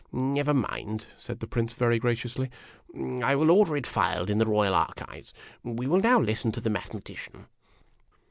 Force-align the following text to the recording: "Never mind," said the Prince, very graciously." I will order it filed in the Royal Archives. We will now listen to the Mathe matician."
"Never 0.11 0.55
mind," 0.55 1.05
said 1.15 1.41
the 1.41 1.45
Prince, 1.47 1.73
very 1.73 1.99
graciously." 1.99 2.49
I 3.23 3.35
will 3.35 3.51
order 3.51 3.77
it 3.77 3.85
filed 3.85 4.31
in 4.31 4.39
the 4.39 4.47
Royal 4.47 4.73
Archives. 4.73 5.31
We 5.61 5.85
will 5.85 5.99
now 5.99 6.19
listen 6.19 6.51
to 6.53 6.59
the 6.59 6.71
Mathe 6.71 6.89
matician." 6.99 7.45